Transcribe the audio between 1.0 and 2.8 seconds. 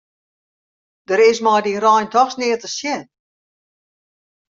Der is mei dy rein dochs neat te